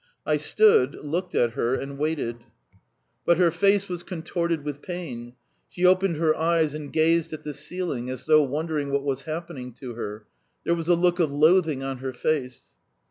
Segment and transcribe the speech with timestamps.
[0.25, 2.37] I stood, looked at her, and waited.
[3.23, 5.35] But her face was contorted with pain;
[5.69, 9.73] she opened her eyes and gazed at the ceiling, as though wondering what was happening
[9.73, 10.25] to her....
[10.63, 12.63] There was a look of loathing on her face.